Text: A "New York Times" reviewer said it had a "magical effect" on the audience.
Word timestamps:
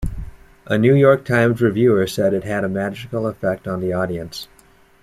A 0.65 0.79
"New 0.79 0.95
York 0.95 1.23
Times" 1.25 1.61
reviewer 1.61 2.07
said 2.07 2.33
it 2.33 2.43
had 2.43 2.63
a 2.63 2.67
"magical 2.67 3.27
effect" 3.27 3.67
on 3.67 3.81
the 3.81 3.93
audience. 3.93 4.47